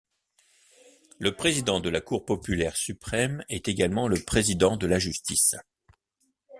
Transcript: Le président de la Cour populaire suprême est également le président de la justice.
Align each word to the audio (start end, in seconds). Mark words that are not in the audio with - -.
Le 1.19 1.35
président 1.35 1.79
de 1.79 1.87
la 1.87 2.01
Cour 2.01 2.25
populaire 2.25 2.75
suprême 2.75 3.45
est 3.49 3.67
également 3.67 4.07
le 4.07 4.19
président 4.19 4.75
de 4.75 4.87
la 4.87 4.97
justice. 4.97 5.53